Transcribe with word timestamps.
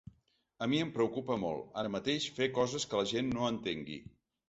A 0.65 0.67
mi 0.71 0.79
em 0.85 0.93
preocupa 0.95 1.37
molt, 1.45 1.69
ara 1.83 1.93
mateix, 1.99 2.27
fer 2.41 2.51
coses 2.59 2.91
que 2.91 3.01
la 3.03 3.11
gent 3.15 3.33
no 3.39 3.49
entengui. 3.55 4.05